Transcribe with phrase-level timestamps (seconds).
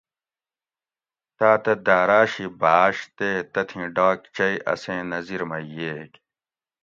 [1.37, 6.11] تاۤتہ داۤراۤ شی بھاش تے تتھیں ڈاکچئ اسیں نظِر مئ ییگ